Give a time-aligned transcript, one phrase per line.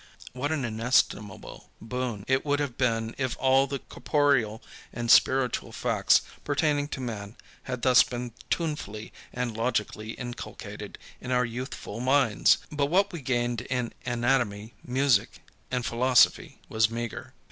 [0.33, 4.59] What an inestimable boon it would have been if all the corporeal
[4.91, 7.35] and spiritual facts pertaining to man
[7.69, 12.57] had thus been tunefully and logically inculcated in our youthful minds!
[12.71, 15.37] But what we gained in anatomy, music
[15.69, 17.35] and philosophy was meagre.